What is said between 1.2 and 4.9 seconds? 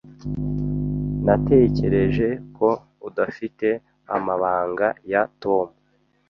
Natekereje ko udafite amabanga